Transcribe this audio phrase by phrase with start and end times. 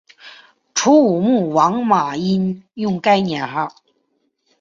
[0.73, 3.71] 楚武穆王马殷用该年号。